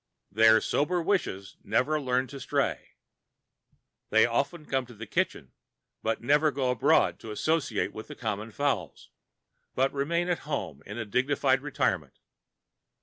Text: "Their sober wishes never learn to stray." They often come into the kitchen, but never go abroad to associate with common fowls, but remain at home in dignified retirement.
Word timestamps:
"Their 0.31 0.61
sober 0.61 0.99
wishes 0.99 1.57
never 1.63 2.01
learn 2.01 2.25
to 2.29 2.39
stray." 2.39 2.95
They 4.09 4.25
often 4.25 4.65
come 4.65 4.85
into 4.85 4.95
the 4.95 5.05
kitchen, 5.05 5.51
but 6.01 6.23
never 6.23 6.49
go 6.49 6.71
abroad 6.71 7.19
to 7.19 7.29
associate 7.29 7.93
with 7.93 8.17
common 8.17 8.49
fowls, 8.49 9.11
but 9.75 9.93
remain 9.93 10.27
at 10.27 10.39
home 10.49 10.81
in 10.87 11.07
dignified 11.11 11.61
retirement. 11.61 12.17